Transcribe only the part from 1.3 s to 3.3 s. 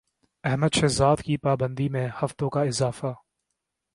پابندی میں ہفتوں کا اضافہ